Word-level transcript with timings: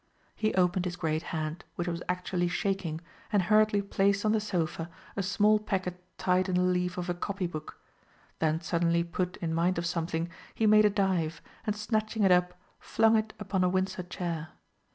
He 0.35 0.51
opened 0.55 0.85
his 0.85 0.95
great 0.95 1.21
hand, 1.29 1.63
which 1.75 1.87
was 1.87 2.01
actually 2.09 2.47
shaking, 2.47 3.01
and 3.31 3.39
hurriedly 3.43 3.83
placed 3.83 4.25
on 4.25 4.31
the 4.31 4.39
sofa 4.39 4.89
a 5.15 5.21
small 5.21 5.59
packet 5.59 6.03
tied 6.17 6.49
in 6.49 6.55
the 6.55 6.63
leaf 6.63 6.97
of 6.97 7.07
a 7.07 7.13
copy 7.13 7.45
book; 7.45 7.77
then 8.39 8.61
suddenly 8.61 9.03
put 9.03 9.37
in 9.37 9.53
mind 9.53 9.77
of 9.77 9.85
something, 9.85 10.31
he 10.55 10.65
made 10.65 10.85
a 10.85 10.89
dive, 10.89 11.39
and 11.67 11.75
snatching 11.75 12.23
it 12.23 12.31
up, 12.31 12.59
flung 12.79 13.15
it 13.15 13.33
upon 13.37 13.63
a 13.63 13.69
Windsor 13.69 14.01
chair. 14.01 14.49